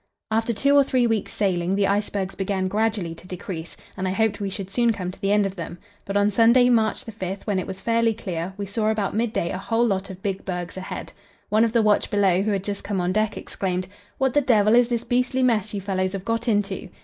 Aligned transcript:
After 0.31 0.51
two 0.51 0.75
or 0.75 0.83
three 0.83 1.05
weeks' 1.05 1.31
sailing 1.35 1.75
the 1.75 1.85
icebergs 1.85 2.33
began 2.33 2.67
gradually 2.67 3.13
to 3.13 3.27
decrease, 3.27 3.77
and 3.95 4.07
I 4.07 4.11
hoped 4.13 4.39
we 4.39 4.49
should 4.49 4.71
soon 4.71 4.91
come 4.93 5.11
to 5.11 5.21
the 5.21 5.31
end 5.31 5.45
of 5.45 5.55
them; 5.55 5.77
but 6.05 6.17
on 6.17 6.31
Sunday, 6.31 6.69
March 6.69 7.03
5, 7.03 7.43
when 7.43 7.59
it 7.59 7.67
was 7.67 7.81
fairly 7.81 8.15
clear, 8.15 8.51
we 8.57 8.65
saw 8.65 8.89
about 8.89 9.13
midday 9.13 9.51
a 9.51 9.59
whole 9.59 9.85
lot 9.85 10.09
of 10.09 10.23
big 10.23 10.43
bergs 10.43 10.75
ahead. 10.75 11.13
One 11.49 11.63
of 11.63 11.71
the 11.73 11.83
watch 11.83 12.09
below, 12.09 12.41
who 12.41 12.49
had 12.49 12.63
just 12.63 12.83
come 12.83 12.99
on 12.99 13.13
deck, 13.13 13.37
exclaimed: 13.37 13.87
"What 14.17 14.33
the 14.33 14.41
devil 14.41 14.73
is 14.73 14.87
this 14.89 15.03
beastly 15.03 15.43
mess 15.43 15.71
you 15.71 15.81
fellows 15.81 16.13
have 16.13 16.25
got 16.25 16.47
into?" 16.47 16.89